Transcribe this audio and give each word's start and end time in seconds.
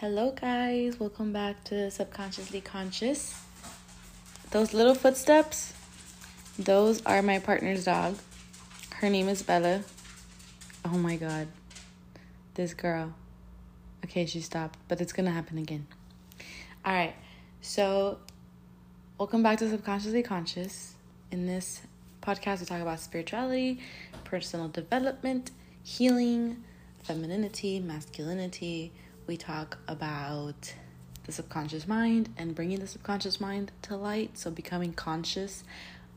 Hello, 0.00 0.30
guys. 0.30 1.00
Welcome 1.00 1.32
back 1.32 1.64
to 1.64 1.90
Subconsciously 1.90 2.60
Conscious. 2.60 3.34
Those 4.52 4.72
little 4.72 4.94
footsteps, 4.94 5.74
those 6.56 7.04
are 7.04 7.20
my 7.20 7.40
partner's 7.40 7.86
dog. 7.86 8.16
Her 8.94 9.10
name 9.10 9.28
is 9.28 9.42
Bella. 9.42 9.82
Oh 10.84 10.96
my 10.98 11.16
god. 11.16 11.48
This 12.54 12.74
girl. 12.74 13.12
Okay, 14.04 14.24
she 14.24 14.40
stopped, 14.40 14.78
but 14.86 15.00
it's 15.00 15.12
gonna 15.12 15.32
happen 15.32 15.58
again. 15.58 15.88
Alright, 16.86 17.16
so 17.60 18.18
welcome 19.18 19.42
back 19.42 19.58
to 19.58 19.68
Subconsciously 19.68 20.22
Conscious. 20.22 20.94
In 21.32 21.46
this 21.46 21.80
podcast, 22.22 22.60
we 22.60 22.66
talk 22.66 22.80
about 22.80 23.00
spirituality, 23.00 23.80
personal 24.22 24.68
development, 24.68 25.50
healing, 25.82 26.62
femininity, 27.02 27.80
masculinity 27.80 28.92
we 29.28 29.36
talk 29.36 29.76
about 29.86 30.74
the 31.24 31.32
subconscious 31.32 31.86
mind 31.86 32.30
and 32.38 32.54
bringing 32.54 32.80
the 32.80 32.86
subconscious 32.86 33.40
mind 33.40 33.70
to 33.82 33.94
light. 33.94 34.38
So, 34.38 34.50
becoming 34.50 34.94
conscious 34.94 35.62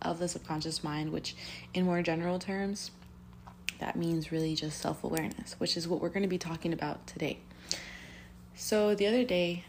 of 0.02 0.18
the 0.18 0.30
subconscious 0.30 0.84
mind, 0.84 1.12
which, 1.12 1.35
in 1.73 1.84
more 1.84 2.02
general 2.02 2.40
terms, 2.40 2.91
that 3.80 3.98
means 3.98 4.32
really 4.32 4.55
just 4.55 4.80
self 4.80 5.04
awareness, 5.04 5.59
which 5.59 5.76
is 5.76 5.88
what 5.88 6.02
we're 6.02 6.09
going 6.09 6.23
to 6.23 6.30
be 6.30 6.38
talking 6.38 6.71
about 6.71 7.05
today. 7.05 7.40
So, 8.55 8.95
the 8.95 9.05
other 9.05 9.26
day, 9.26 9.66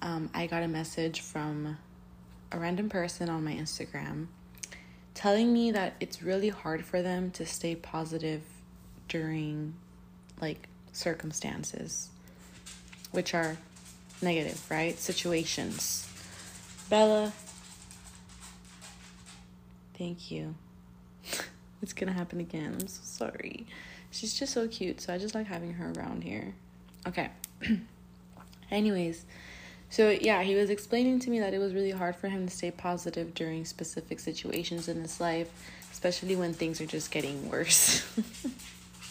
um, 0.00 0.30
I 0.32 0.46
got 0.46 0.62
a 0.62 0.68
message 0.68 1.20
from 1.20 1.76
a 2.52 2.58
random 2.58 2.88
person 2.88 3.28
on 3.28 3.42
my 3.42 3.54
Instagram 3.54 4.28
telling 5.14 5.52
me 5.52 5.72
that 5.72 5.94
it's 5.98 6.22
really 6.22 6.48
hard 6.48 6.84
for 6.84 7.02
them 7.02 7.32
to 7.32 7.44
stay 7.44 7.74
positive 7.74 8.42
during 9.08 9.74
like 10.40 10.68
circumstances 10.92 12.10
which 13.14 13.34
are 13.34 13.56
negative, 14.20 14.64
right? 14.70 14.98
Situations. 14.98 16.08
Bella, 16.90 17.32
thank 19.96 20.30
you. 20.30 20.54
it's 21.82 21.92
gonna 21.92 22.12
happen 22.12 22.40
again. 22.40 22.76
I'm 22.80 22.88
so 22.88 23.00
sorry. 23.02 23.66
She's 24.10 24.34
just 24.34 24.52
so 24.52 24.68
cute, 24.68 25.00
so 25.00 25.14
I 25.14 25.18
just 25.18 25.34
like 25.34 25.46
having 25.46 25.74
her 25.74 25.92
around 25.96 26.24
here. 26.24 26.54
Okay. 27.06 27.30
Anyways, 28.70 29.24
so 29.90 30.10
yeah, 30.10 30.42
he 30.42 30.54
was 30.56 30.70
explaining 30.70 31.20
to 31.20 31.30
me 31.30 31.40
that 31.40 31.54
it 31.54 31.58
was 31.58 31.74
really 31.74 31.92
hard 31.92 32.16
for 32.16 32.28
him 32.28 32.46
to 32.46 32.54
stay 32.54 32.70
positive 32.70 33.34
during 33.34 33.64
specific 33.64 34.18
situations 34.18 34.88
in 34.88 35.00
his 35.00 35.20
life, 35.20 35.48
especially 35.92 36.36
when 36.36 36.52
things 36.52 36.80
are 36.80 36.86
just 36.86 37.10
getting 37.10 37.48
worse. 37.48 38.04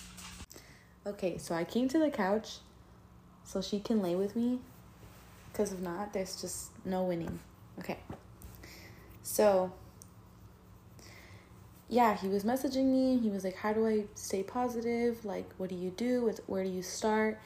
okay, 1.08 1.38
so 1.38 1.56
I 1.56 1.64
came 1.64 1.88
to 1.90 2.00
the 2.00 2.10
couch 2.10 2.58
so 3.54 3.62
she 3.62 3.80
can 3.80 4.02
lay 4.02 4.16
with 4.16 4.36
me. 4.36 4.58
Because 5.52 5.72
if 5.72 5.80
not, 5.80 6.12
there's 6.12 6.42
just 6.42 6.72
no 6.84 7.04
winning. 7.04 7.40
Okay. 7.78 7.98
So, 9.22 9.72
yeah, 11.88 12.18
he 12.18 12.28
was 12.28 12.44
messaging 12.44 12.86
me. 12.86 13.20
He 13.20 13.30
was 13.30 13.44
like, 13.44 13.56
How 13.56 13.72
do 13.72 13.86
I 13.88 14.06
stay 14.16 14.42
positive? 14.42 15.24
Like, 15.24 15.48
what 15.58 15.70
do 15.70 15.76
you 15.76 15.92
do? 15.92 16.34
Where 16.48 16.64
do 16.64 16.70
you 16.70 16.82
start? 16.82 17.40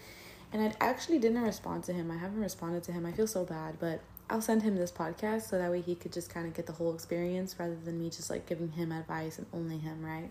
And 0.53 0.61
I 0.61 0.73
actually 0.79 1.19
didn't 1.19 1.41
respond 1.41 1.83
to 1.85 1.93
him. 1.93 2.09
I 2.09 2.15
haven't 2.15 2.39
responded 2.39 2.83
to 2.83 2.93
him. 2.93 3.05
I 3.05 3.11
feel 3.11 3.27
so 3.27 3.43
bad, 3.43 3.77
but 3.81 3.99
I'll 4.29 4.41
send 4.41 4.61
him 4.61 4.77
this 4.77 4.93
podcast 4.93 5.49
so 5.49 5.57
that 5.57 5.69
way 5.69 5.81
he 5.81 5.93
could 5.93 6.13
just 6.13 6.29
kind 6.33 6.47
of 6.47 6.53
get 6.53 6.67
the 6.67 6.73
whole 6.73 6.93
experience 6.93 7.57
rather 7.59 7.75
than 7.75 7.99
me 7.99 8.09
just 8.09 8.29
like 8.29 8.45
giving 8.45 8.71
him 8.71 8.93
advice 8.93 9.37
and 9.37 9.47
only 9.53 9.77
him, 9.77 10.05
right? 10.05 10.29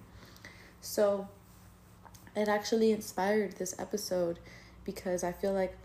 So, 0.80 1.28
it 2.34 2.48
actually 2.48 2.92
inspired 2.92 3.52
this 3.52 3.74
episode 3.78 4.38
because 4.86 5.22
I 5.22 5.32
feel 5.32 5.52
like 5.52 5.76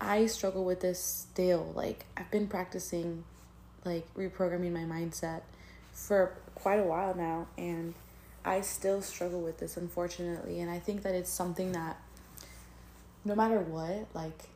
I 0.00 0.26
struggle 0.26 0.64
with 0.64 0.80
this 0.80 1.02
still. 1.02 1.72
Like 1.74 2.04
I've 2.16 2.30
been 2.30 2.46
practicing 2.46 3.24
like 3.84 4.06
reprogramming 4.14 4.72
my 4.72 4.84
mindset 4.84 5.40
for 5.92 6.36
quite 6.54 6.78
a 6.78 6.84
while 6.84 7.14
now 7.16 7.48
and 7.58 7.94
I 8.44 8.60
still 8.60 9.02
struggle 9.02 9.40
with 9.40 9.58
this 9.58 9.76
unfortunately 9.76 10.60
and 10.60 10.70
I 10.70 10.78
think 10.78 11.02
that 11.02 11.14
it's 11.14 11.30
something 11.30 11.72
that 11.72 12.00
no 13.24 13.34
matter 13.34 13.58
what, 13.58 14.06
like 14.14 14.48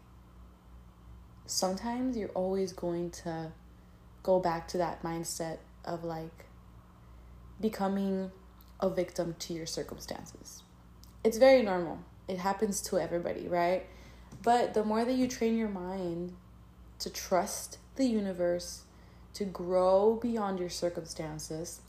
sometimes 1.46 2.16
you're 2.16 2.28
always 2.30 2.72
going 2.72 3.10
to 3.10 3.52
go 4.22 4.38
back 4.38 4.68
to 4.68 4.78
that 4.78 5.02
mindset 5.02 5.58
of 5.84 6.04
like 6.04 6.46
becoming 7.60 8.30
a 8.80 8.90
victim 8.90 9.34
to 9.38 9.54
your 9.54 9.66
circumstances. 9.66 10.62
It's 11.24 11.38
very 11.38 11.62
normal 11.62 12.00
it 12.28 12.38
happens 12.38 12.80
to 12.82 12.98
everybody, 12.98 13.48
right? 13.48 13.86
But 14.42 14.74
the 14.74 14.84
more 14.84 15.04
that 15.04 15.14
you 15.14 15.28
train 15.28 15.56
your 15.56 15.68
mind 15.68 16.34
to 16.98 17.10
trust 17.10 17.78
the 17.96 18.06
universe, 18.06 18.82
to 19.34 19.44
grow 19.44 20.18
beyond 20.20 20.58
your 20.58 20.70
circumstances, 20.70 21.80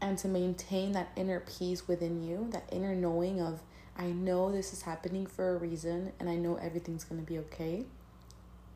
and 0.00 0.16
to 0.18 0.28
maintain 0.28 0.92
that 0.92 1.10
inner 1.16 1.40
peace 1.40 1.86
within 1.86 2.22
you, 2.22 2.48
that 2.52 2.64
inner 2.72 2.94
knowing 2.94 3.40
of, 3.40 3.60
I 3.96 4.06
know 4.06 4.50
this 4.50 4.72
is 4.72 4.82
happening 4.82 5.26
for 5.26 5.54
a 5.54 5.58
reason 5.58 6.12
and 6.18 6.30
I 6.30 6.36
know 6.36 6.56
everything's 6.56 7.04
to 7.04 7.14
be 7.14 7.38
okay, 7.38 7.84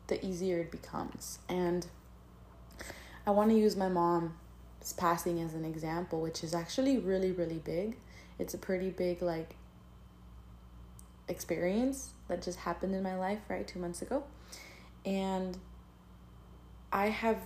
the 0.07 0.23
easier 0.23 0.59
it 0.59 0.71
becomes. 0.71 1.39
And 1.49 1.87
I 3.25 3.31
want 3.31 3.49
to 3.49 3.57
use 3.57 3.75
my 3.75 3.89
mom's 3.89 4.31
passing 4.97 5.41
as 5.41 5.55
an 5.55 5.65
example, 5.65 6.21
which 6.21 6.43
is 6.43 6.53
actually 6.53 6.99
really, 6.99 7.31
really 7.31 7.57
big. 7.57 7.97
It's 8.37 8.53
a 8.53 8.59
pretty 8.59 8.91
big, 8.91 9.23
like, 9.23 9.55
experience 11.27 12.11
that 12.27 12.41
just 12.41 12.59
happened 12.59 12.95
in 12.95 13.03
my 13.03 13.15
life, 13.15 13.39
right, 13.49 13.67
two 13.67 13.79
months 13.79 14.01
ago. 14.01 14.23
And 15.05 15.57
I 16.91 17.09
have 17.09 17.39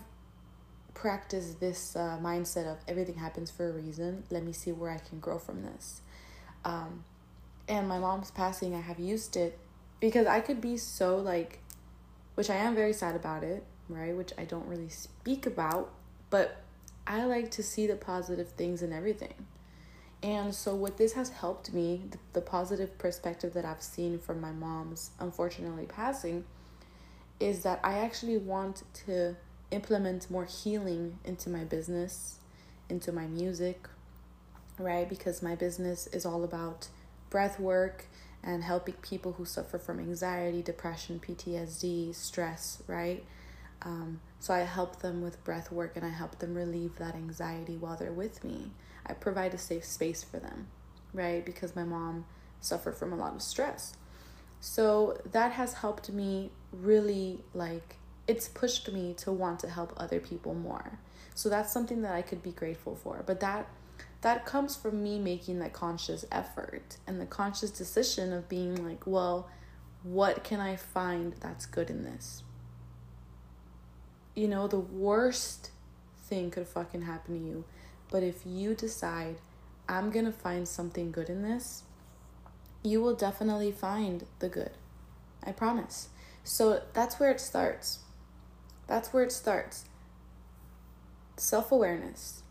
practiced 0.93 1.59
this 1.59 1.95
uh, 1.95 2.17
mindset 2.21 2.65
of 2.65 2.77
everything 2.87 3.15
happens 3.15 3.49
for 3.49 3.69
a 3.69 3.71
reason. 3.71 4.23
Let 4.29 4.43
me 4.43 4.51
see 4.53 4.71
where 4.71 4.91
I 4.91 4.97
can 4.97 5.19
grow 5.19 5.39
from 5.39 5.63
this. 5.63 6.01
Um, 6.65 7.03
and 7.67 7.87
my 7.87 7.99
mom's 7.99 8.31
passing, 8.31 8.75
I 8.75 8.81
have 8.81 8.99
used 8.99 9.37
it 9.37 9.57
because 9.99 10.27
I 10.27 10.39
could 10.39 10.59
be 10.59 10.77
so 10.77 11.17
like, 11.17 11.59
which 12.35 12.49
I 12.49 12.55
am 12.55 12.75
very 12.75 12.93
sad 12.93 13.15
about 13.15 13.43
it, 13.43 13.63
right? 13.87 14.15
Which 14.15 14.33
I 14.37 14.45
don't 14.45 14.67
really 14.67 14.89
speak 14.89 15.45
about, 15.45 15.91
but 16.29 16.57
I 17.07 17.25
like 17.25 17.51
to 17.51 17.63
see 17.63 17.87
the 17.87 17.95
positive 17.95 18.49
things 18.49 18.81
in 18.81 18.93
everything. 18.93 19.33
And 20.21 20.53
so, 20.53 20.75
what 20.75 20.97
this 20.97 21.13
has 21.13 21.29
helped 21.29 21.73
me, 21.73 22.01
the, 22.33 22.41
positive 22.41 22.97
perspective 22.97 23.53
that 23.53 23.63
I've 23.63 23.81
seen 23.81 24.19
from 24.19 24.41
my 24.41 24.51
mom's 24.51 25.11
unfortunately 25.19 25.85
passing, 25.85 26.43
is 27.39 27.63
that 27.63 27.79
I 27.83 27.99
actually 27.99 28.37
want 28.37 28.83
to 29.05 29.37
implement 29.71 30.29
more 30.29 30.45
healing 30.45 31.19
into 31.23 31.49
my 31.49 31.63
business, 31.63 32.39
into 32.89 33.13
my 33.13 33.27
music, 33.27 33.87
right? 34.77 35.07
Because 35.07 35.41
my 35.41 35.55
business 35.55 36.07
is 36.07 36.25
all 36.25 36.43
about 36.43 36.89
breath 37.29 37.59
work 37.59 38.07
and 38.43 38.63
helping 38.63 38.95
people 38.95 39.33
who 39.33 39.45
suffer 39.45 39.77
from 39.77 39.99
anxiety, 39.99 40.61
depression, 40.61 41.21
PTSD, 41.25 42.13
stress, 42.13 42.81
right? 42.87 43.23
Um, 43.83 44.19
so 44.39 44.53
I 44.53 44.59
help 44.59 44.99
them 44.99 45.21
with 45.21 45.43
breath 45.43 45.71
work 45.71 45.95
and 45.95 46.05
I 46.05 46.09
help 46.09 46.39
them 46.39 46.55
relieve 46.55 46.97
that 46.97 47.15
anxiety 47.15 47.75
while 47.75 47.97
they're 47.97 48.11
with 48.11 48.43
me. 48.43 48.71
I 49.05 49.13
provide 49.13 49.53
a 49.53 49.57
safe 49.57 49.83
space 49.83 50.23
for 50.23 50.39
them, 50.39 50.67
right? 51.13 51.45
Because 51.45 51.75
my 51.75 51.83
mom 51.83 52.25
suffered 52.61 52.95
from 52.95 53.11
a 53.11 53.17
lot 53.17 53.35
of 53.35 53.41
stress. 53.41 53.93
So 54.61 55.19
that 55.31 55.53
has 55.53 55.73
helped 55.73 56.09
me 56.11 56.51
really 56.71 57.39
like 57.53 57.95
it's 58.27 58.47
pushed 58.47 58.91
me 58.91 59.13
to 59.15 59.31
want 59.31 59.59
to 59.61 59.69
help 59.69 59.93
other 59.97 60.19
people 60.19 60.53
more. 60.53 60.99
So 61.33 61.49
that's 61.49 61.73
something 61.73 62.01
that 62.03 62.13
I 62.13 62.21
could 62.21 62.43
be 62.43 62.51
grateful 62.51 62.95
for. 62.95 63.23
But 63.25 63.39
that 63.39 63.67
that 64.21 64.45
comes 64.45 64.75
from 64.75 65.01
me 65.01 65.17
making 65.17 65.59
that 65.59 65.73
conscious 65.73 66.25
effort 66.31 66.97
and 67.07 67.21
the 67.21 67.25
conscious 67.25 67.71
decision 67.71 68.33
of 68.33 68.49
being 68.49 68.85
like, 68.85 69.07
well, 69.07 69.49
what 70.03 70.43
can 70.43 70.59
I 70.59 70.75
find 70.75 71.33
that's 71.39 71.65
good 71.65 71.89
in 71.89 72.03
this? 72.03 72.43
You 74.39 74.47
know, 74.47 74.67
the 74.67 74.79
worst 74.79 75.71
thing 76.23 76.51
could 76.51 76.67
fucking 76.67 77.01
happen 77.03 77.39
to 77.39 77.45
you 77.45 77.63
but 78.11 78.23
if 78.23 78.45
you 78.45 78.73
decide, 78.73 79.35
I'm 79.87 80.11
to 80.11 80.31
find 80.31 80.67
something 80.67 81.11
good 81.11 81.29
in 81.29 81.43
this, 81.43 81.83
you 82.83 83.01
will 83.01 83.15
definitely 83.15 83.71
find 83.71 84.25
the 84.39 84.49
good. 84.49 84.71
I 85.43 85.51
promise. 85.51 86.09
So 86.43 86.81
that's 86.93 87.19
where 87.19 87.31
it 87.31 87.39
starts. 87.39 87.99
That's 88.87 89.13
where 89.13 89.23
it 89.23 89.31
starts. 89.31 89.85
Self 91.37 91.71
awareness. 91.71 92.41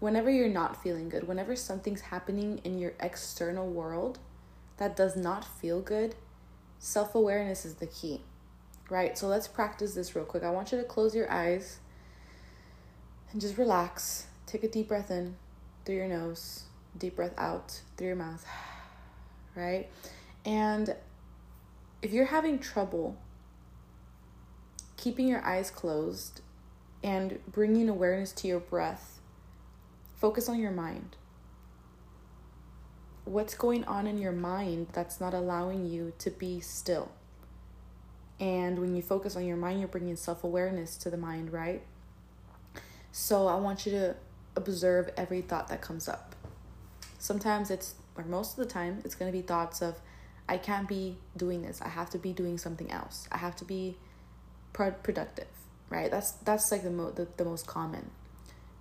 Whenever 0.00 0.30
you're 0.30 0.48
not 0.48 0.82
feeling 0.82 1.08
good, 1.08 1.28
whenever 1.28 1.54
something's 1.54 2.00
happening 2.02 2.60
in 2.64 2.78
your 2.78 2.94
external 3.00 3.68
world 3.68 4.18
that 4.78 4.96
does 4.96 5.14
not 5.14 5.44
feel 5.44 5.80
good, 5.80 6.14
self 6.78 7.14
awareness 7.14 7.64
is 7.64 7.74
the 7.74 7.86
key, 7.86 8.22
right? 8.90 9.16
So 9.16 9.28
let's 9.28 9.48
practice 9.48 9.94
this 9.94 10.14
real 10.14 10.24
quick. 10.24 10.42
I 10.42 10.50
want 10.50 10.72
you 10.72 10.78
to 10.78 10.84
close 10.84 11.14
your 11.14 11.30
eyes 11.30 11.78
and 13.32 13.40
just 13.40 13.56
relax. 13.56 14.26
Take 14.46 14.64
a 14.64 14.68
deep 14.68 14.88
breath 14.88 15.10
in 15.10 15.36
through 15.84 15.96
your 15.96 16.08
nose, 16.08 16.64
deep 16.98 17.16
breath 17.16 17.34
out 17.38 17.80
through 17.96 18.08
your 18.08 18.16
mouth, 18.16 18.44
right? 19.54 19.88
And 20.44 20.96
if 22.02 22.12
you're 22.12 22.26
having 22.26 22.58
trouble 22.58 23.16
keeping 24.96 25.28
your 25.28 25.42
eyes 25.44 25.70
closed 25.70 26.42
and 27.02 27.38
bringing 27.50 27.88
awareness 27.88 28.32
to 28.32 28.48
your 28.48 28.60
breath, 28.60 29.20
focus 30.16 30.48
on 30.48 30.58
your 30.58 30.70
mind. 30.70 31.16
What's 33.24 33.54
going 33.54 33.84
on 33.84 34.06
in 34.06 34.18
your 34.18 34.32
mind 34.32 34.88
that's 34.92 35.20
not 35.20 35.32
allowing 35.32 35.86
you 35.86 36.12
to 36.18 36.30
be 36.30 36.60
still? 36.60 37.12
And 38.40 38.78
when 38.78 38.96
you 38.96 39.02
focus 39.02 39.36
on 39.36 39.44
your 39.44 39.58
mind, 39.58 39.78
you're 39.80 39.88
bringing 39.88 40.16
self 40.16 40.42
awareness 40.42 40.96
to 40.98 41.10
the 41.10 41.18
mind, 41.18 41.52
right? 41.52 41.82
So 43.12 43.46
I 43.46 43.56
want 43.56 43.84
you 43.84 43.92
to 43.92 44.16
observe 44.56 45.10
every 45.16 45.42
thought 45.42 45.68
that 45.68 45.82
comes 45.82 46.08
up. 46.08 46.34
Sometimes 47.18 47.70
it's, 47.70 47.94
or 48.16 48.24
most 48.24 48.58
of 48.58 48.64
the 48.66 48.72
time, 48.72 49.02
it's 49.04 49.14
going 49.14 49.30
to 49.30 49.36
be 49.36 49.42
thoughts 49.42 49.82
of, 49.82 50.00
I 50.48 50.56
can't 50.56 50.88
be 50.88 51.18
doing 51.36 51.62
this. 51.62 51.82
I 51.82 51.88
have 51.88 52.08
to 52.10 52.18
be 52.18 52.32
doing 52.32 52.56
something 52.56 52.90
else. 52.90 53.28
I 53.30 53.36
have 53.36 53.54
to 53.56 53.64
be 53.64 53.98
pro- 54.72 54.90
productive, 54.90 55.48
right? 55.90 56.10
That's 56.10 56.32
that's 56.32 56.72
like 56.72 56.82
the, 56.82 56.90
mo- 56.90 57.12
the 57.12 57.28
the 57.36 57.44
most 57.44 57.66
common. 57.66 58.10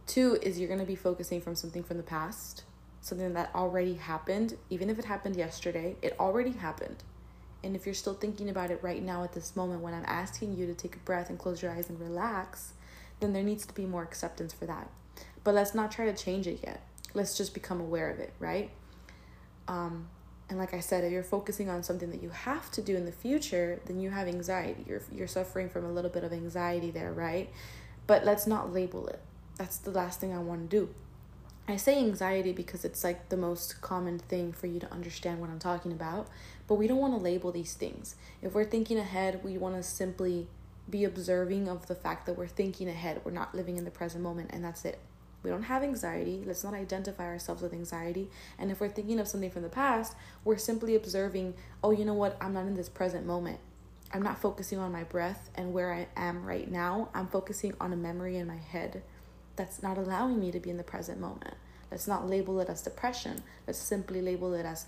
Two 0.07 0.39
is 0.41 0.57
you're 0.57 0.67
going 0.67 0.79
to 0.79 0.85
be 0.85 0.95
focusing 0.95 1.41
from 1.41 1.53
something 1.53 1.83
from 1.83 1.97
the 1.97 2.03
past, 2.03 2.63
something 3.01 3.33
that 3.33 3.51
already 3.53 3.93
happened, 3.95 4.57
even 4.71 4.89
if 4.89 4.97
it 4.97 5.05
happened 5.05 5.35
yesterday, 5.35 5.95
it 6.01 6.15
already 6.19 6.51
happened. 6.51 7.03
And 7.63 7.75
if 7.75 7.85
you're 7.85 7.95
still 7.95 8.13
thinking 8.13 8.49
about 8.49 8.71
it 8.71 8.79
right 8.81 9.03
now 9.03 9.23
at 9.23 9.33
this 9.33 9.55
moment 9.55 9.81
when 9.81 9.93
I'm 9.93 10.05
asking 10.05 10.55
you 10.55 10.65
to 10.67 10.73
take 10.73 10.95
a 10.95 10.99
breath 10.99 11.29
and 11.29 11.37
close 11.37 11.61
your 11.61 11.71
eyes 11.71 11.89
and 11.89 11.99
relax, 11.99 12.73
then 13.19 13.33
there 13.33 13.43
needs 13.43 13.65
to 13.65 13.73
be 13.73 13.85
more 13.85 14.03
acceptance 14.03 14.53
for 14.53 14.65
that. 14.65 14.89
But 15.43 15.55
let's 15.55 15.75
not 15.75 15.91
try 15.91 16.05
to 16.05 16.15
change 16.15 16.47
it 16.47 16.59
yet. 16.63 16.81
Let's 17.13 17.37
just 17.37 17.53
become 17.53 17.81
aware 17.81 18.09
of 18.09 18.19
it, 18.19 18.33
right? 18.39 18.69
Um, 19.67 20.07
and 20.49 20.57
like 20.57 20.73
I 20.73 20.79
said, 20.79 21.03
if 21.03 21.11
you're 21.11 21.23
focusing 21.23 21.69
on 21.69 21.83
something 21.83 22.09
that 22.11 22.23
you 22.23 22.29
have 22.29 22.71
to 22.71 22.81
do 22.81 22.95
in 22.95 23.05
the 23.05 23.11
future, 23.11 23.79
then 23.85 23.99
you 23.99 24.09
have 24.09 24.27
anxiety. 24.27 24.83
You're 24.87 25.01
you're 25.11 25.27
suffering 25.27 25.69
from 25.69 25.85
a 25.85 25.91
little 25.91 26.09
bit 26.09 26.23
of 26.23 26.33
anxiety 26.33 26.89
there, 26.91 27.13
right? 27.13 27.49
But 28.07 28.25
let's 28.25 28.47
not 28.47 28.73
label 28.73 29.07
it. 29.07 29.19
That's 29.57 29.77
the 29.77 29.91
last 29.91 30.19
thing 30.19 30.33
I 30.33 30.39
want 30.39 30.69
to 30.69 30.77
do. 30.77 30.89
I 31.71 31.77
say 31.77 31.99
anxiety 31.99 32.51
because 32.51 32.83
it's 32.83 33.03
like 33.03 33.29
the 33.29 33.37
most 33.37 33.81
common 33.81 34.17
thing 34.17 34.53
for 34.53 34.67
you 34.67 34.79
to 34.79 34.91
understand 34.91 35.39
what 35.39 35.49
I'm 35.49 35.59
talking 35.59 35.91
about, 35.91 36.27
but 36.67 36.75
we 36.75 36.87
don't 36.87 36.97
want 36.97 37.13
to 37.13 37.19
label 37.19 37.51
these 37.51 37.73
things. 37.73 38.15
If 38.41 38.53
we're 38.53 38.65
thinking 38.65 38.97
ahead, 38.97 39.43
we 39.43 39.57
want 39.57 39.75
to 39.75 39.83
simply 39.83 40.47
be 40.89 41.03
observing 41.03 41.69
of 41.69 41.87
the 41.87 41.95
fact 41.95 42.25
that 42.25 42.37
we're 42.37 42.47
thinking 42.47 42.89
ahead. 42.89 43.21
We're 43.23 43.31
not 43.31 43.53
living 43.53 43.77
in 43.77 43.85
the 43.85 43.91
present 43.91 44.23
moment, 44.23 44.49
and 44.51 44.63
that's 44.63 44.83
it. 44.83 44.99
We 45.43 45.51
don't 45.51 45.63
have 45.63 45.83
anxiety. 45.83 46.43
Let's 46.45 46.63
not 46.63 46.73
identify 46.73 47.25
ourselves 47.25 47.61
with 47.61 47.73
anxiety. 47.73 48.29
And 48.57 48.71
if 48.71 48.81
we're 48.81 48.89
thinking 48.89 49.19
of 49.19 49.27
something 49.27 49.51
from 49.51 49.61
the 49.61 49.69
past, 49.69 50.15
we're 50.43 50.57
simply 50.57 50.95
observing, 50.95 51.53
oh, 51.83 51.91
you 51.91 52.03
know 52.03 52.13
what? 52.13 52.35
I'm 52.41 52.53
not 52.53 52.65
in 52.65 52.75
this 52.75 52.89
present 52.89 53.25
moment. 53.25 53.59
I'm 54.11 54.23
not 54.23 54.41
focusing 54.41 54.79
on 54.79 54.91
my 54.91 55.03
breath 55.03 55.49
and 55.53 55.71
where 55.71 55.93
I 55.93 56.07
am 56.15 56.43
right 56.43 56.69
now. 56.69 57.09
I'm 57.13 57.27
focusing 57.27 57.75
on 57.79 57.93
a 57.93 57.95
memory 57.95 58.37
in 58.37 58.47
my 58.47 58.57
head 58.57 59.03
that's 59.59 59.83
not 59.83 59.97
allowing 59.97 60.39
me 60.39 60.51
to 60.51 60.59
be 60.59 60.69
in 60.69 60.77
the 60.77 60.83
present 60.83 61.19
moment. 61.19 61.53
Let's 61.91 62.07
not 62.07 62.29
label 62.29 62.61
it 62.61 62.69
as 62.69 62.81
depression. 62.81 63.43
Let's 63.67 63.77
simply 63.77 64.21
label 64.21 64.53
it 64.53 64.65
as 64.65 64.85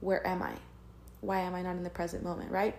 where 0.00 0.26
am 0.26 0.42
I? 0.42 0.54
Why 1.20 1.38
am 1.40 1.54
I 1.54 1.62
not 1.62 1.76
in 1.76 1.84
the 1.84 1.90
present 1.90 2.24
moment, 2.24 2.50
right? 2.50 2.74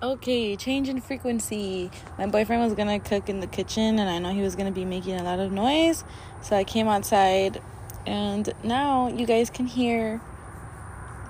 Okay, 0.00 0.54
change 0.54 0.88
in 0.88 1.00
frequency. 1.00 1.90
My 2.16 2.26
boyfriend 2.26 2.62
was 2.62 2.74
gonna 2.74 3.00
cook 3.00 3.28
in 3.28 3.40
the 3.40 3.48
kitchen, 3.48 3.98
and 3.98 4.08
I 4.08 4.20
know 4.20 4.32
he 4.32 4.40
was 4.40 4.54
gonna 4.54 4.70
be 4.70 4.84
making 4.84 5.16
a 5.16 5.24
lot 5.24 5.40
of 5.40 5.50
noise. 5.50 6.04
So 6.42 6.54
I 6.54 6.62
came 6.62 6.86
outside, 6.86 7.60
and 8.06 8.48
now 8.62 9.08
you 9.08 9.26
guys 9.26 9.50
can 9.50 9.66
hear 9.66 10.20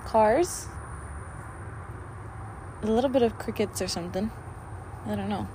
cars, 0.04 0.66
a 2.82 2.86
little 2.86 3.08
bit 3.08 3.22
of 3.22 3.38
crickets 3.38 3.80
or 3.80 3.88
something. 3.88 4.30
I 5.06 5.14
don't 5.14 5.30
know. 5.30 5.48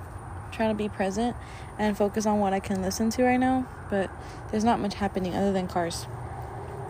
Trying 0.52 0.70
to 0.70 0.74
be 0.74 0.88
present 0.88 1.36
and 1.78 1.96
focus 1.96 2.26
on 2.26 2.38
what 2.38 2.52
I 2.52 2.60
can 2.60 2.82
listen 2.82 3.10
to 3.10 3.24
right 3.24 3.40
now, 3.40 3.66
but 3.90 4.10
there's 4.50 4.64
not 4.64 4.80
much 4.80 4.94
happening 4.94 5.34
other 5.34 5.52
than 5.52 5.66
cars. 5.66 6.06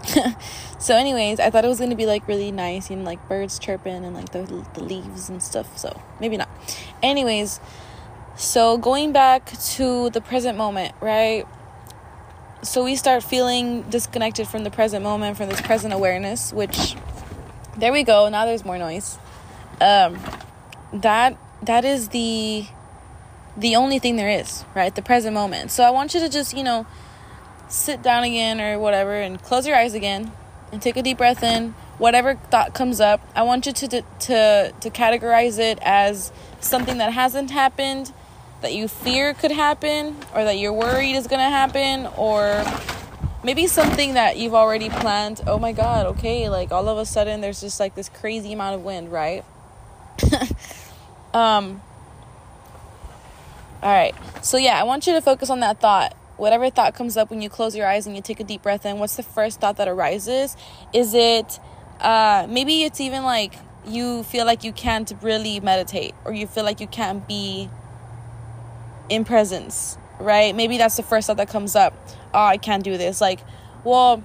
so 0.79 0.97
anyways 0.97 1.39
i 1.39 1.49
thought 1.49 1.65
it 1.65 1.69
was 1.69 1.79
gonna 1.79 1.95
be 1.95 2.07
like 2.07 2.27
really 2.27 2.51
nice 2.51 2.91
you 2.91 2.97
know 2.97 3.05
like 3.05 3.29
birds 3.29 3.59
chirping 3.59 4.05
and 4.05 4.15
like 4.15 4.33
the, 4.33 4.67
the 4.75 4.83
leaves 4.83 5.29
and 5.29 5.43
stuff 5.43 5.79
so 5.79 6.01
maybe 6.21 6.37
not. 6.37 6.49
Anyways 7.03 7.61
so 8.37 8.79
going 8.79 9.13
back 9.13 9.53
to 9.75 10.11
the 10.11 10.21
present 10.21 10.59
moment 10.59 10.95
right? 11.01 11.47
So 12.63 12.85
we 12.85 12.97
start 12.97 13.23
feeling 13.23 13.83
disconnected 13.83 14.47
from 14.49 14.65
the 14.65 14.71
present 14.71 15.03
moment 15.03 15.37
from 15.37 15.49
this 15.49 15.61
present 15.61 15.93
awareness 15.93 16.53
which 16.53 16.97
there 17.77 17.93
we 17.93 18.03
go 18.03 18.29
now 18.29 18.45
there's 18.45 18.65
more 18.65 18.79
noise. 18.79 19.19
Um 19.81 20.19
that 20.93 21.37
that 21.63 21.85
is 21.85 22.09
the 22.09 22.67
the 23.57 23.77
only 23.77 23.99
thing 23.99 24.17
there 24.17 24.31
is 24.31 24.65
right? 24.75 24.95
The 24.95 25.03
present 25.03 25.35
moment. 25.35 25.71
So 25.71 25.85
i 25.85 25.91
want 25.91 26.15
you 26.15 26.21
to 26.21 26.29
just 26.29 26.57
you 26.57 26.63
know 26.63 26.87
sit 27.69 28.03
down 28.03 28.25
again 28.25 28.61
or 28.61 28.79
whatever 28.79 29.15
and 29.15 29.43
close 29.43 29.67
your 29.67 29.77
eyes 29.77 29.95
again 29.95 30.31
and 30.73 30.81
take 30.81 30.97
a 30.97 31.03
deep 31.03 31.19
breath 31.19 31.43
in. 31.43 31.75
Whatever 31.99 32.35
thought 32.35 32.75
comes 32.75 33.01
up 33.01 33.21
i 33.37 33.43
want 33.43 33.67
you 33.67 33.73
to 33.73 33.89
to 33.89 34.03
to 34.81 34.91
categorize 34.91 35.59
it 35.61 35.79
as 35.83 36.33
something 36.61 36.99
that 36.99 37.13
hasn't 37.13 37.51
happened 37.51 38.13
that 38.63 38.75
you 38.75 38.89
fear 38.89 39.35
could 39.35 39.51
happen 39.53 40.17
or 40.35 40.45
that 40.45 40.59
you're 40.59 40.73
worried 40.73 41.15
is 41.15 41.27
going 41.27 41.41
to 41.41 41.51
happen 41.51 42.07
or 42.17 42.65
maybe 43.45 43.67
something 43.67 44.15
that 44.15 44.37
you've 44.37 44.55
already 44.55 44.89
planned. 44.89 45.41
Oh 45.47 45.59
my 45.59 45.73
god 45.73 46.07
okay 46.07 46.49
like 46.49 46.73
all 46.73 46.89
of 46.89 46.99
a 46.99 47.05
sudden 47.07 47.41
there's 47.41 47.61
just 47.61 47.79
like 47.79 47.95
this 47.95 48.09
crazy 48.09 48.53
amount 48.53 48.77
of 48.77 48.83
wind 48.83 49.13
right? 49.13 49.45
Um 51.35 51.81
all 53.83 53.91
right 53.91 54.15
so 54.43 54.57
yeah 54.57 54.81
i 54.81 54.85
want 54.85 55.07
you 55.07 55.13
to 55.13 55.21
focus 55.21 55.51
on 55.51 55.61
that 55.61 55.81
thought 55.81 56.17
whatever 56.43 56.71
thought 56.71 56.93
comes 56.95 57.17
up 57.17 57.31
when 57.31 57.41
you 57.41 57.49
close 57.49 57.77
your 57.77 57.87
eyes 57.87 58.07
and 58.07 58.17
you 58.17 58.21
take 58.21 58.41
a 58.41 58.45
deep 58.45 58.63
breath 58.63 58.85
in, 58.85 58.99
what's 58.99 59.15
the 59.17 59.23
first 59.23 59.61
thought 59.61 59.77
that 59.77 59.87
arises? 59.87 60.57
Is 60.93 61.15
it 61.15 61.61
uh, 62.01 62.47
maybe 62.49 62.83
it's 62.83 63.01
even 63.01 63.23
like 63.23 63.55
you 63.87 64.25
feel 64.25 64.45
like 64.45 64.65
you 64.65 64.73
can't 64.73 65.13
really 65.23 65.61
meditate 65.61 66.15
or 66.25 66.33
you 66.33 66.49
feel 66.49 66.65
like 66.65 66.81
you 66.81 66.89
can't 66.89 67.27
be 67.29 67.71
in 69.09 69.25
presence, 69.25 69.97
right? 70.19 70.55
Maybe 70.55 70.79
that's 70.79 70.97
the 70.97 71.05
first 71.05 71.29
thought 71.29 71.37
that 71.37 71.49
comes 71.49 71.77
up. 71.77 71.95
Oh, 72.35 72.45
I 72.45 72.57
can't 72.57 72.83
do 72.83 72.99
this. 72.99 73.21
Like, 73.21 73.41
well, 73.85 74.25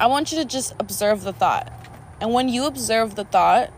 I 0.00 0.06
want 0.06 0.32
you 0.32 0.38
to 0.38 0.44
just 0.46 0.74
observe 0.78 1.22
the 1.22 1.34
thought. 1.34 1.70
And 2.20 2.32
when 2.32 2.48
you 2.48 2.64
observe 2.64 3.14
the 3.14 3.24
thought 3.24 3.70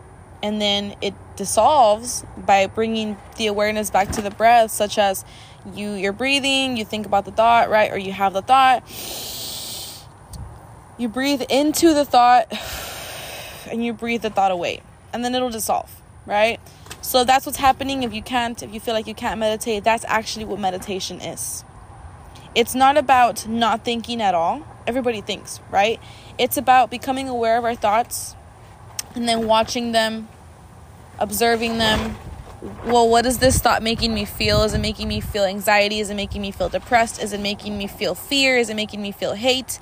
and 0.45 0.61
then 0.61 0.95
it 1.01 1.15
dissolves 1.37 2.23
by 2.37 2.67
bringing 2.67 3.17
the 3.37 3.47
awareness 3.47 3.89
back 3.89 4.11
to 4.11 4.21
the 4.21 4.29
breath, 4.29 4.69
such 4.69 4.99
as 4.99 5.25
you 5.73 5.93
you're 5.93 6.13
breathing, 6.13 6.77
you 6.77 6.85
think 6.85 7.07
about 7.07 7.25
the 7.25 7.31
thought, 7.31 7.67
right? 7.67 7.91
Or 7.91 7.97
you 7.97 8.11
have 8.11 8.33
the 8.33 8.43
thought. 8.43 8.83
You 10.99 11.09
breathe 11.09 11.41
into 11.49 11.95
the 11.95 12.05
thought 12.05 12.53
and 13.71 13.83
you 13.83 13.91
breathe 13.91 14.21
the 14.21 14.29
thought 14.29 14.51
away. 14.51 14.83
And 15.11 15.25
then 15.25 15.33
it'll 15.33 15.49
dissolve, 15.49 15.89
right? 16.27 16.59
So 17.01 17.23
that's 17.23 17.47
what's 17.47 17.57
happening 17.57 18.03
if 18.03 18.13
you 18.13 18.21
can't 18.21 18.61
if 18.61 18.71
you 18.71 18.79
feel 18.79 18.93
like 18.93 19.07
you 19.07 19.15
can't 19.15 19.39
meditate, 19.39 19.83
that's 19.83 20.05
actually 20.07 20.45
what 20.45 20.59
meditation 20.59 21.21
is. 21.21 21.63
It's 22.53 22.75
not 22.75 22.97
about 22.97 23.47
not 23.47 23.83
thinking 23.83 24.21
at 24.21 24.35
all. 24.35 24.61
Everybody 24.85 25.21
thinks, 25.21 25.59
right? 25.71 25.99
It's 26.37 26.55
about 26.55 26.91
becoming 26.91 27.27
aware 27.27 27.57
of 27.57 27.65
our 27.65 27.73
thoughts 27.73 28.35
and 29.15 29.27
then 29.27 29.47
watching 29.47 29.93
them, 29.93 30.27
observing 31.19 31.77
them, 31.77 32.17
well, 32.85 33.07
what 33.07 33.25
is 33.25 33.39
this 33.39 33.59
thought 33.59 33.83
making 33.83 34.13
me 34.13 34.25
feel? 34.25 34.63
Is 34.63 34.73
it 34.73 34.79
making 34.79 35.07
me 35.07 35.19
feel 35.19 35.43
anxiety? 35.43 35.99
Is 35.99 36.09
it 36.09 36.15
making 36.15 36.41
me 36.41 36.51
feel 36.51 36.69
depressed? 36.69 37.21
Is 37.21 37.33
it 37.33 37.39
making 37.39 37.77
me 37.77 37.87
feel 37.87 38.15
fear? 38.15 38.57
Is 38.57 38.69
it 38.69 38.75
making 38.75 39.01
me 39.01 39.11
feel 39.11 39.33
hate? 39.33 39.79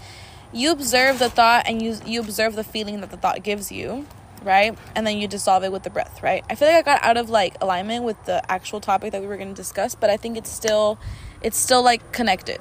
You 0.51 0.71
observe 0.71 1.19
the 1.19 1.29
thought 1.29 1.63
and 1.67 1.81
you 1.81 1.97
you 2.05 2.19
observe 2.19 2.55
the 2.55 2.63
feeling 2.63 3.01
that 3.01 3.09
the 3.09 3.17
thought 3.17 3.41
gives 3.41 3.71
you, 3.71 4.05
right? 4.43 4.77
And 4.95 5.07
then 5.07 5.17
you 5.17 5.27
dissolve 5.27 5.63
it 5.63 5.71
with 5.71 5.83
the 5.83 5.89
breath, 5.89 6.21
right? 6.21 6.43
I 6.49 6.55
feel 6.55 6.67
like 6.67 6.87
I 6.87 6.93
got 6.93 7.03
out 7.03 7.17
of 7.17 7.29
like 7.29 7.55
alignment 7.61 8.03
with 8.03 8.23
the 8.25 8.51
actual 8.51 8.79
topic 8.79 9.13
that 9.13 9.21
we 9.21 9.27
were 9.27 9.37
going 9.37 9.49
to 9.49 9.55
discuss, 9.55 9.95
but 9.95 10.09
I 10.09 10.17
think 10.17 10.37
it's 10.37 10.51
still 10.51 10.99
it's 11.41 11.57
still 11.57 11.83
like 11.83 12.11
connected. 12.11 12.59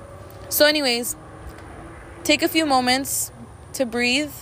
So 0.49 0.67
anyways, 0.67 1.17
take 2.25 2.43
a 2.43 2.49
few 2.49 2.65
moments 2.65 3.33
to 3.75 3.85
breathe. 3.85 4.33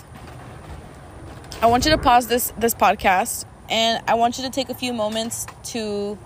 I 1.63 1.67
want 1.67 1.85
you 1.85 1.91
to 1.91 1.99
pause 1.99 2.29
this 2.29 2.53
this 2.57 2.75
podcast 2.75 3.47
and 3.71 4.03
I 4.09 4.15
want 4.15 4.37
you 4.37 4.45
to 4.45 4.51
take 4.51 4.69
a 4.69 4.75
few 4.75 4.93
moments 4.93 5.47
to 5.67 6.19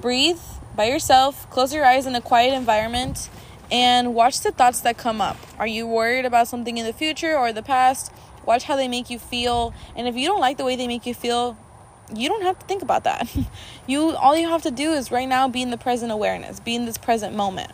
breathe 0.00 0.40
by 0.76 0.84
yourself, 0.84 1.50
close 1.50 1.74
your 1.74 1.84
eyes 1.84 2.06
in 2.06 2.14
a 2.14 2.20
quiet 2.20 2.54
environment, 2.54 3.28
and 3.72 4.14
watch 4.14 4.40
the 4.40 4.52
thoughts 4.52 4.80
that 4.82 4.96
come 4.96 5.20
up. 5.20 5.36
Are 5.58 5.66
you 5.66 5.86
worried 5.86 6.24
about 6.24 6.46
something 6.48 6.78
in 6.78 6.86
the 6.86 6.92
future 6.92 7.36
or 7.36 7.52
the 7.52 7.62
past? 7.62 8.12
Watch 8.44 8.64
how 8.64 8.76
they 8.76 8.86
make 8.86 9.10
you 9.10 9.18
feel. 9.18 9.74
And 9.96 10.06
if 10.06 10.14
you 10.14 10.28
don't 10.28 10.40
like 10.40 10.56
the 10.58 10.64
way 10.64 10.76
they 10.76 10.86
make 10.86 11.06
you 11.06 11.14
feel, 11.14 11.56
you 12.14 12.28
don't 12.28 12.42
have 12.42 12.58
to 12.60 12.66
think 12.66 12.82
about 12.82 13.04
that. 13.04 13.28
you 13.86 14.14
all 14.14 14.36
you 14.36 14.48
have 14.48 14.62
to 14.62 14.70
do 14.70 14.92
is 14.92 15.10
right 15.10 15.28
now 15.28 15.48
be 15.48 15.62
in 15.62 15.70
the 15.70 15.78
present 15.78 16.12
awareness, 16.12 16.60
be 16.60 16.76
in 16.76 16.84
this 16.84 16.98
present 16.98 17.34
moment. 17.34 17.72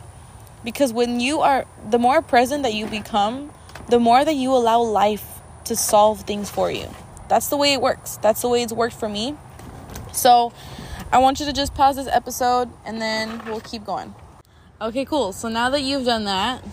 Because 0.65 0.93
when 0.93 1.21
you 1.21 1.41
are 1.41 1.67
the 1.91 1.99
more 1.99 2.23
present 2.23 2.63
that 2.63 2.73
you 2.73 2.87
become, 2.87 3.51
the 3.91 3.99
more 3.99 4.25
that 4.25 4.35
you 4.35 4.55
allow 4.55 4.81
life 4.81 5.41
to 5.65 5.77
solve 5.77 6.23
things 6.23 6.49
for 6.49 6.71
you 6.71 6.89
That's 7.29 7.49
the 7.49 7.57
way 7.57 7.73
it 7.73 7.81
works. 7.81 8.17
That's 8.19 8.43
the 8.43 8.49
way 8.49 8.63
it's 8.63 8.73
worked 8.73 8.95
for 8.95 9.09
me. 9.09 9.37
So 10.13 10.53
I 11.11 11.19
want 11.19 11.41
you 11.41 11.47
to 11.47 11.53
just 11.53 11.75
pause 11.75 11.97
this 11.97 12.09
episode 12.09 12.71
and 12.85 13.01
then 13.01 13.43
we'll 13.47 13.61
keep 13.61 13.85
going. 13.85 14.15
Okay, 14.81 15.05
cool. 15.05 15.33
So 15.33 15.49
now 15.49 15.71
that 15.71 15.83
you've 15.83 16.05
done 16.05 16.25
that, 16.25 16.65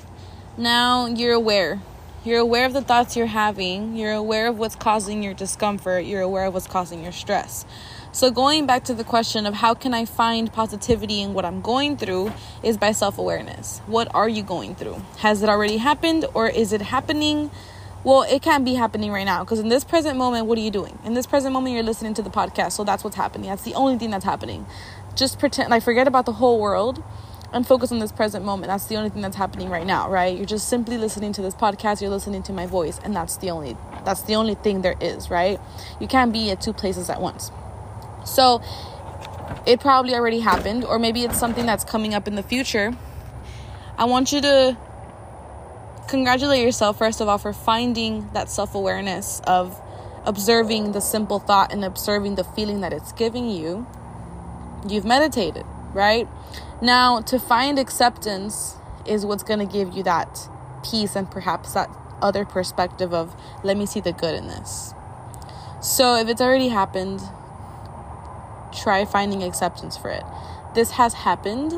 now 0.58 1.06
you're 1.06 1.34
aware. 1.34 1.82
You're 2.25 2.39
aware 2.39 2.65
of 2.65 2.74
the 2.74 2.82
thoughts 2.82 3.15
you're 3.15 3.27
having. 3.27 3.96
You're 3.96 4.13
aware 4.13 4.48
of 4.48 4.60
what's 4.60 4.75
causing 4.75 5.24
your 5.24 5.34
discomfort. 5.34 6.06
You're 6.06 6.22
aware 6.22 6.48
of 6.48 6.53
what's 6.53 6.68
causing 6.68 7.01
your 7.01 7.13
stress. 7.13 7.65
So, 8.12 8.32
going 8.32 8.65
back 8.65 8.84
to 8.86 8.94
the 8.94 9.03
question 9.03 9.46
of 9.46 9.53
how 9.53 9.74
can 9.74 9.94
I 9.94 10.03
find 10.06 10.51
positivity 10.51 11.22
in 11.22 11.34
what 11.34 11.46
I'm 11.46 11.62
going 11.62 11.96
through 11.96 12.34
is 12.63 12.75
by 12.75 12.91
self 12.91 13.20
awareness. 13.20 13.79
What 13.86 14.13
are 14.15 14.27
you 14.27 14.44
going 14.44 14.75
through? 14.75 15.01
Has 15.20 15.44
it 15.44 15.50
already 15.50 15.77
happened 15.77 16.25
or 16.34 16.50
is 16.50 16.74
it 16.74 16.82
happening? 16.82 17.51
Well, 18.03 18.22
it 18.22 18.41
can't 18.41 18.63
be 18.63 18.75
happening 18.75 19.12
right 19.12 19.25
now 19.25 19.44
because 19.44 19.60
in 19.60 19.68
this 19.68 19.84
present 19.84 20.18
moment, 20.18 20.46
what 20.46 20.58
are 20.58 20.62
you 20.62 20.72
doing? 20.72 20.98
In 21.03 21.15
this 21.15 21.27
present 21.27 21.53
moment, 21.53 21.75
you're 21.75 21.84
listening 21.84 22.13
to 22.13 22.22
the 22.22 22.29
podcast. 22.29 22.72
So, 22.72 22.84
that's 22.84 23.03
what's 23.03 23.18
happening. 23.18 23.50
That's 23.50 23.63
the 23.63 23.74
only 23.74 23.98
thing 23.98 24.10
that's 24.10 24.25
happening. 24.25 24.65
Just 25.15 25.38
pretend, 25.38 25.70
like, 25.70 25.84
forget 25.84 26.08
about 26.08 26.25
the 26.25 26.34
whole 26.34 26.60
world 26.62 27.03
and 27.51 27.65
focus 27.68 27.91
on 27.91 28.00
this 28.00 28.12
present 28.12 28.46
moment. 28.46 28.68
That's 28.68 28.86
the 28.86 28.96
only 28.96 29.10
thing 29.10 29.22
that's 29.22 29.36
happening 29.36 29.70
right 29.70 29.86
now, 29.86 30.10
right? 30.10 30.36
You're 30.36 30.46
just 30.46 30.70
simply 30.70 30.98
listening 30.98 31.34
to 31.34 31.41
this 31.41 31.56
podcast, 31.56 32.01
you're 32.01 32.10
listening 32.10 32.44
to 32.44 32.53
my 32.53 32.65
voice, 32.65 33.00
and 33.03 33.15
that's 33.15 33.38
the 33.38 33.50
only 33.50 33.75
that's 34.06 34.22
the 34.24 34.36
only 34.36 34.56
thing 34.56 34.82
there 34.82 34.96
is, 35.01 35.29
right? 35.29 35.60
You 36.00 36.08
can't 36.08 36.32
be 36.32 36.51
at 36.51 36.62
two 36.62 36.74
places 36.74 37.10
at 37.10 37.22
once. 37.22 37.51
So 38.25 38.62
it 39.65 39.79
probably 39.79 40.13
already 40.13 40.39
happened, 40.39 40.86
or 40.86 41.00
maybe 41.00 41.24
it's 41.24 41.39
something 41.39 41.65
that's 41.65 41.84
coming 41.84 42.13
up 42.13 42.27
in 42.27 42.36
the 42.36 42.44
future. 42.44 42.96
I 43.98 44.06
want 44.06 44.32
you 44.32 44.41
to 44.41 44.77
congratulate 46.10 46.63
yourself, 46.63 46.98
first 46.98 47.22
of 47.22 47.28
all, 47.28 47.38
for 47.38 47.54
finding 47.54 48.30
that 48.34 48.50
self 48.50 48.75
awareness 48.75 49.42
of 49.46 49.80
observing 50.25 50.92
the 50.92 51.00
simple 51.00 51.39
thought 51.39 51.72
and 51.72 51.86
observing 51.86 52.36
the 52.36 52.44
feeling 52.44 52.82
that 52.82 52.92
it's 52.92 53.12
giving 53.13 53.50
you. 53.50 53.88
You've 54.88 55.06
meditated, 55.06 55.66
right? 55.94 56.28
Now, 56.82 57.22
to 57.22 57.39
find 57.39 57.78
acceptance 57.78 58.75
is 59.06 59.25
what's 59.25 59.44
going 59.44 59.60
to 59.60 59.72
give 59.72 59.94
you 59.94 60.04
that 60.04 60.50
peace 60.89 61.16
and 61.16 61.30
perhaps 61.30 61.74
that 61.74 61.89
other 62.22 62.46
perspective 62.46 63.13
of, 63.13 63.36
let 63.63 63.78
me 63.78 63.86
see 63.86 64.00
the 64.00 64.12
good 64.12 64.36
in 64.36 64.48
this. 64.48 64.94
So, 65.82 66.16
if 66.16 66.28
it's 66.28 66.42
already 66.42 66.70
happened, 66.70 67.22
try 68.74 69.06
finding 69.06 69.44
acceptance 69.44 69.98
for 69.98 70.10
it. 70.10 70.24
This 70.75 70.92
has 70.92 71.13
happened. 71.13 71.74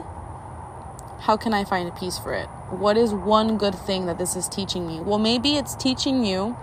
How 1.22 1.38
can 1.38 1.54
I 1.54 1.64
find 1.64 1.88
a 1.88 1.92
peace 1.92 2.18
for 2.18 2.34
it? 2.34 2.48
What 2.72 2.98
is 2.98 3.14
one 3.14 3.60
good 3.60 3.76
thing 3.76 4.08
that 4.08 4.18
this 4.18 4.36
is 4.36 4.48
teaching 4.48 4.88
me? 4.88 5.00
Well, 5.00 5.20
maybe 5.20 5.56
it's 5.56 5.76
teaching 5.76 6.26
you 6.26 6.58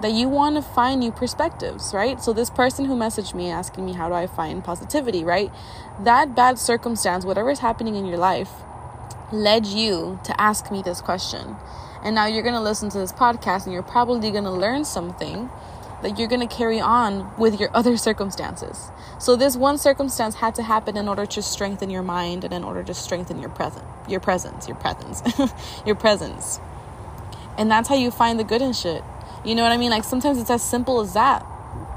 that 0.00 0.10
you 0.10 0.28
want 0.28 0.56
to 0.56 0.62
find 0.62 0.98
new 0.98 1.12
perspectives, 1.12 1.94
right? 1.94 2.20
So, 2.20 2.32
this 2.32 2.50
person 2.50 2.86
who 2.86 2.96
messaged 2.96 3.32
me 3.32 3.48
asking 3.48 3.86
me, 3.86 3.92
How 3.92 4.08
do 4.08 4.14
I 4.14 4.26
find 4.26 4.64
positivity, 4.64 5.22
right? 5.22 5.52
That 6.00 6.34
bad 6.34 6.58
circumstance, 6.58 7.24
whatever 7.24 7.50
is 7.50 7.60
happening 7.60 7.94
in 7.94 8.04
your 8.04 8.18
life, 8.18 8.50
led 9.30 9.66
you 9.66 10.18
to 10.24 10.40
ask 10.40 10.72
me 10.72 10.82
this 10.82 11.00
question. 11.00 11.54
And 12.02 12.16
now 12.16 12.26
you're 12.26 12.42
going 12.42 12.54
to 12.54 12.60
listen 12.60 12.90
to 12.90 12.98
this 12.98 13.12
podcast 13.12 13.66
and 13.66 13.72
you're 13.72 13.84
probably 13.84 14.32
going 14.32 14.42
to 14.42 14.50
learn 14.50 14.84
something 14.84 15.48
that 16.02 16.18
you're 16.18 16.28
going 16.28 16.46
to 16.46 16.54
carry 16.54 16.80
on 16.80 17.36
with 17.38 17.58
your 17.58 17.74
other 17.74 17.96
circumstances. 17.96 18.90
So 19.18 19.36
this 19.36 19.56
one 19.56 19.78
circumstance 19.78 20.36
had 20.36 20.54
to 20.56 20.62
happen 20.62 20.96
in 20.96 21.08
order 21.08 21.26
to 21.26 21.42
strengthen 21.42 21.90
your 21.90 22.02
mind 22.02 22.44
and 22.44 22.52
in 22.52 22.64
order 22.64 22.82
to 22.82 22.94
strengthen 22.94 23.40
your 23.40 23.50
present, 23.50 23.86
your 24.08 24.20
presence, 24.20 24.66
your 24.66 24.76
presence, 24.76 25.22
your 25.86 25.94
presence. 25.94 26.60
And 27.56 27.70
that's 27.70 27.88
how 27.88 27.94
you 27.94 28.10
find 28.10 28.38
the 28.38 28.44
good 28.44 28.62
in 28.62 28.72
shit. 28.72 29.02
You 29.44 29.54
know 29.54 29.62
what 29.62 29.72
I 29.72 29.76
mean? 29.76 29.90
Like 29.90 30.04
sometimes 30.04 30.38
it's 30.38 30.50
as 30.50 30.62
simple 30.62 31.00
as 31.00 31.14
that. 31.14 31.46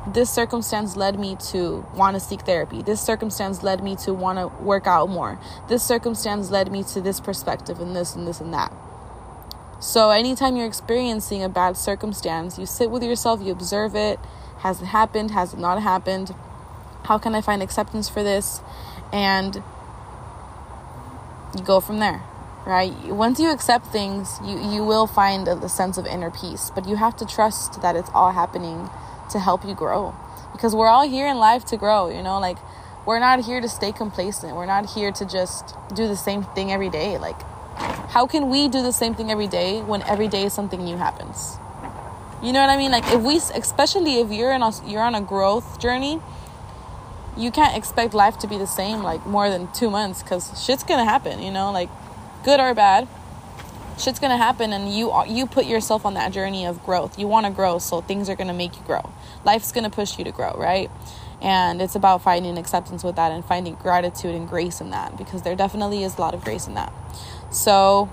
This 0.07 0.29
circumstance 0.29 0.95
led 0.95 1.19
me 1.19 1.35
to 1.51 1.83
want 1.95 2.15
to 2.15 2.19
seek 2.19 2.41
therapy. 2.41 2.83
This 2.83 3.01
circumstance 3.01 3.63
led 3.63 3.83
me 3.83 3.95
to 3.97 4.13
want 4.13 4.37
to 4.37 4.47
work 4.63 4.85
out 4.85 5.09
more. 5.09 5.39
This 5.67 5.83
circumstance 5.83 6.51
led 6.51 6.71
me 6.71 6.83
to 6.83 7.01
this 7.01 7.19
perspective 7.19 7.79
and 7.79 7.95
this 7.95 8.15
and 8.15 8.27
this 8.27 8.39
and 8.39 8.53
that. 8.53 8.71
So, 9.85 10.09
anytime 10.09 10.57
you're 10.57 10.65
experiencing 10.65 11.43
a 11.43 11.47
bad 11.47 11.77
circumstance, 11.77 12.57
you 12.57 12.65
sit 12.65 12.89
with 12.89 13.03
yourself, 13.03 13.39
you 13.43 13.51
observe 13.51 13.95
it. 13.95 14.19
Has 14.57 14.81
it 14.81 14.85
happened? 14.85 15.29
Has 15.29 15.53
it 15.53 15.59
not 15.59 15.79
happened? 15.79 16.33
How 17.03 17.19
can 17.19 17.35
I 17.35 17.41
find 17.41 17.61
acceptance 17.61 18.09
for 18.09 18.23
this? 18.23 18.61
And 19.13 19.61
you 21.55 21.63
go 21.63 21.79
from 21.79 21.99
there 21.99 22.23
right 22.65 22.91
once 23.05 23.39
you 23.39 23.51
accept 23.51 23.85
things 23.85 24.39
you 24.43 24.57
you 24.57 24.83
will 24.83 25.05
find 25.05 25.47
a, 25.47 25.55
a, 25.57 25.69
sense 25.69 25.99
of 25.99 26.07
inner 26.07 26.31
peace 26.31 26.71
but 26.73 26.87
you 26.87 26.95
have 26.95 27.15
to 27.15 27.23
trust 27.23 27.79
that 27.83 27.95
it's 27.95 28.09
all 28.11 28.31
happening 28.31 28.89
to 29.29 29.37
help 29.37 29.63
you 29.63 29.75
grow 29.75 30.15
because 30.51 30.75
we're 30.75 30.87
all 30.87 31.07
here 31.07 31.27
in 31.27 31.37
life 31.37 31.63
to 31.63 31.77
grow 31.77 32.09
you 32.09 32.23
know 32.23 32.39
like 32.39 32.57
we're 33.05 33.19
not 33.19 33.45
here 33.45 33.61
to 33.61 33.69
stay 33.69 33.91
complacent 33.91 34.55
we're 34.55 34.65
not 34.65 34.89
here 34.89 35.11
to 35.11 35.23
just 35.25 35.75
do 35.93 36.07
the 36.07 36.17
same 36.17 36.41
thing 36.41 36.71
every 36.71 36.89
day 36.89 37.19
like 37.19 37.39
how 38.09 38.27
can 38.27 38.49
we 38.49 38.67
do 38.67 38.81
the 38.81 38.91
same 38.91 39.15
thing 39.15 39.31
every 39.31 39.47
day 39.47 39.81
when 39.81 40.01
every 40.03 40.27
day 40.27 40.49
something 40.49 40.83
new 40.83 40.97
happens? 40.97 41.57
You 42.43 42.53
know 42.53 42.61
what 42.61 42.69
i 42.69 42.77
mean? 42.77 42.91
Like 42.91 43.05
if 43.11 43.21
we 43.21 43.37
especially 43.37 44.19
if 44.19 44.31
you're 44.31 44.51
in 44.51 44.61
a 44.61 44.71
you're 44.85 45.01
on 45.01 45.15
a 45.15 45.21
growth 45.21 45.79
journey 45.79 46.19
you 47.37 47.51
can't 47.51 47.75
expect 47.75 48.13
life 48.13 48.37
to 48.39 48.47
be 48.47 48.57
the 48.57 48.67
same 48.67 49.03
like 49.03 49.25
more 49.25 49.49
than 49.49 49.71
two 49.73 49.89
months 49.89 50.23
because 50.23 50.63
shit's 50.63 50.83
gonna 50.83 51.05
happen 51.05 51.41
you 51.41 51.51
know? 51.51 51.71
Like 51.71 51.89
good 52.43 52.59
or 52.59 52.73
bad 52.73 53.07
shit's 53.97 54.19
gonna 54.19 54.37
happen 54.37 54.73
and 54.73 54.93
you 54.93 55.11
you 55.25 55.45
put 55.45 55.65
yourself 55.65 56.05
on 56.05 56.13
that 56.15 56.31
journey 56.31 56.65
of 56.65 56.83
growth. 56.83 57.17
You 57.17 57.27
want 57.27 57.45
to 57.45 57.51
grow 57.51 57.79
so 57.79 58.01
things 58.01 58.29
are 58.29 58.35
gonna 58.35 58.53
make 58.53 58.75
you 58.75 58.83
grow. 58.83 59.09
Life's 59.43 59.71
gonna 59.71 59.89
push 59.89 60.17
you 60.17 60.23
to 60.25 60.31
grow 60.31 60.53
right? 60.57 60.91
And 61.41 61.81
it's 61.81 61.95
about 61.95 62.21
finding 62.21 62.57
acceptance 62.57 63.03
with 63.03 63.15
that 63.17 63.31
and 63.31 63.43
finding 63.43 63.75
gratitude 63.75 64.35
and 64.35 64.47
grace 64.47 64.81
in 64.81 64.89
that 64.91 65.17
because 65.17 65.41
there 65.43 65.55
definitely 65.55 66.03
is 66.03 66.17
a 66.17 66.21
lot 66.21 66.33
of 66.33 66.43
grace 66.43 66.67
in 66.67 66.73
that 66.75 66.93
so 67.55 68.09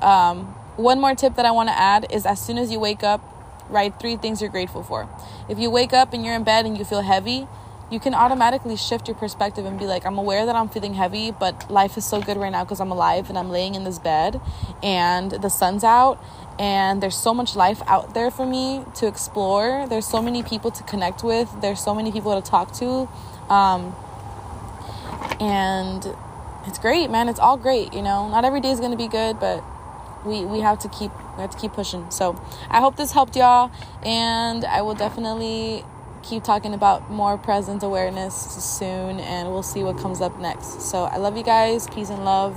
um, 0.00 0.44
one 0.76 1.00
more 1.00 1.14
tip 1.14 1.36
that 1.36 1.44
i 1.44 1.50
want 1.50 1.68
to 1.68 1.78
add 1.78 2.06
is 2.10 2.26
as 2.26 2.40
soon 2.40 2.58
as 2.58 2.70
you 2.70 2.80
wake 2.80 3.02
up 3.02 3.20
write 3.68 3.98
three 4.00 4.16
things 4.16 4.40
you're 4.40 4.50
grateful 4.50 4.82
for 4.82 5.08
if 5.48 5.58
you 5.58 5.70
wake 5.70 5.92
up 5.92 6.12
and 6.12 6.24
you're 6.24 6.34
in 6.34 6.44
bed 6.44 6.66
and 6.66 6.76
you 6.76 6.84
feel 6.84 7.02
heavy 7.02 7.46
you 7.90 8.00
can 8.00 8.14
automatically 8.14 8.76
shift 8.76 9.08
your 9.08 9.14
perspective 9.14 9.64
and 9.66 9.78
be 9.78 9.86
like, 9.86 10.06
I'm 10.06 10.18
aware 10.18 10.46
that 10.46 10.56
I'm 10.56 10.68
feeling 10.68 10.94
heavy, 10.94 11.30
but 11.30 11.70
life 11.70 11.96
is 11.96 12.04
so 12.04 12.20
good 12.20 12.36
right 12.36 12.50
now 12.50 12.64
because 12.64 12.80
I'm 12.80 12.90
alive 12.90 13.28
and 13.28 13.38
I'm 13.38 13.50
laying 13.50 13.74
in 13.74 13.84
this 13.84 13.98
bed 13.98 14.40
and 14.82 15.30
the 15.30 15.48
sun's 15.48 15.84
out 15.84 16.22
and 16.58 17.02
there's 17.02 17.16
so 17.16 17.34
much 17.34 17.56
life 17.56 17.82
out 17.86 18.14
there 18.14 18.30
for 18.30 18.46
me 18.46 18.84
to 18.96 19.06
explore. 19.06 19.86
There's 19.88 20.06
so 20.06 20.22
many 20.22 20.42
people 20.42 20.70
to 20.70 20.82
connect 20.84 21.22
with, 21.22 21.54
there's 21.60 21.80
so 21.80 21.94
many 21.94 22.10
people 22.10 22.40
to 22.40 22.50
talk 22.50 22.72
to. 22.74 23.08
Um, 23.52 23.94
and 25.40 26.04
it's 26.66 26.78
great, 26.78 27.10
man. 27.10 27.28
It's 27.28 27.40
all 27.40 27.56
great, 27.56 27.94
you 27.94 28.02
know. 28.02 28.28
Not 28.28 28.44
every 28.44 28.60
day 28.60 28.70
is 28.70 28.80
to 28.80 28.96
be 28.96 29.08
good, 29.08 29.38
but 29.40 29.62
we 30.24 30.44
we 30.44 30.60
have 30.60 30.78
to 30.80 30.88
keep 30.88 31.10
we 31.36 31.42
have 31.42 31.50
to 31.50 31.58
keep 31.58 31.72
pushing. 31.72 32.10
So, 32.10 32.40
I 32.70 32.80
hope 32.80 32.96
this 32.96 33.12
helped 33.12 33.36
y'all 33.36 33.70
and 34.02 34.64
I 34.64 34.82
will 34.82 34.94
definitely 34.94 35.84
keep 36.24 36.42
talking 36.42 36.72
about 36.74 37.10
more 37.10 37.36
present 37.36 37.82
awareness 37.82 38.34
soon 38.34 39.20
and 39.20 39.50
we'll 39.50 39.62
see 39.62 39.82
what 39.82 39.98
comes 39.98 40.20
up 40.20 40.38
next. 40.38 40.80
So 40.80 41.04
I 41.04 41.18
love 41.18 41.36
you 41.36 41.44
guys. 41.44 41.86
Peace 41.88 42.10
and 42.10 42.24
love. 42.24 42.56